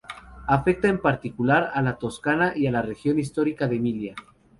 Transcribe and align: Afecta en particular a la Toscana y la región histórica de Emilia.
Afecta 0.47 0.87
en 0.89 0.99
particular 0.99 1.69
a 1.75 1.79
la 1.83 1.97
Toscana 1.99 2.53
y 2.55 2.67
la 2.71 2.81
región 2.81 3.19
histórica 3.19 3.67
de 3.67 3.75
Emilia. 3.75 4.15